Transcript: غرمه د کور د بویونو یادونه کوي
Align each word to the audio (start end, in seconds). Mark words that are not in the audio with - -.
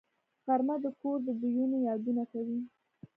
غرمه 0.45 0.75
د 0.83 0.85
کور 0.99 1.17
د 1.27 1.29
بویونو 1.39 1.77
یادونه 1.87 2.23
کوي 2.31 2.59